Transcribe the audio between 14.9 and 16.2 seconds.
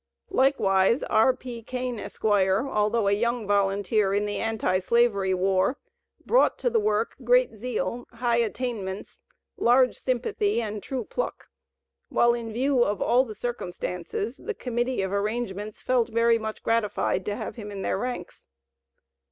of arrangements felt